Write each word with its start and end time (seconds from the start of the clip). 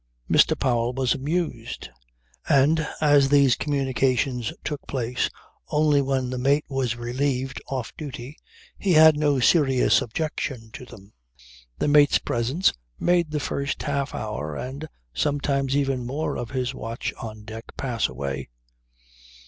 Mr. 0.27 0.59
Powell 0.59 0.93
was 0.93 1.13
amused; 1.13 1.89
and 2.49 2.87
as 3.01 3.29
these 3.29 3.55
communications 3.55 4.51
took 4.63 4.87
place 4.87 5.29
only 5.67 6.01
when 6.01 6.31
the 6.31 6.39
mate 6.39 6.65
was 6.67 6.95
relieved 6.95 7.61
off 7.67 7.95
duty 7.97 8.35
he 8.79 8.93
had 8.93 9.15
no 9.15 9.39
serious 9.39 10.01
objection 10.01 10.71
to 10.71 10.85
them. 10.85 11.13
The 11.77 11.87
mate's 11.87 12.17
presence 12.17 12.73
made 12.99 13.29
the 13.29 13.39
first 13.39 13.83
half 13.83 14.15
hour 14.15 14.55
and 14.55 14.87
sometimes 15.13 15.77
even 15.77 16.03
more 16.07 16.35
of 16.35 16.49
his 16.49 16.73
watch 16.73 17.13
on 17.21 17.43
deck 17.43 17.65
pass 17.77 18.07
away. 18.09 18.49